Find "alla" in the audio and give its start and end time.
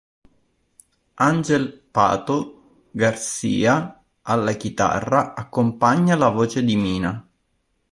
4.23-4.53